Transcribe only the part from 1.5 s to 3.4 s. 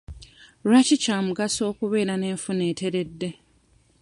okubeera n'enfuna eteredde?